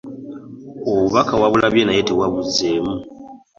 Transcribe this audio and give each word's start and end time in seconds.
Obubaka 0.91 1.33
wabulabye 1.41 1.83
naye 1.85 2.01
tewabuzzeemu. 2.09 2.93